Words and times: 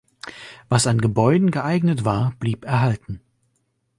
Was 0.67 0.87
an 0.87 0.99
Gebäuden 0.99 1.51
geeignet 1.51 2.03
war 2.05 2.33
blieb 2.39 2.65
erhalten. 2.65 3.21